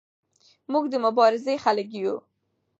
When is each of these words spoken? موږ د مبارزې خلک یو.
موږ 0.71 0.85
د 0.89 0.95
مبارزې 1.05 1.55
خلک 1.63 1.89
یو. 2.01 2.15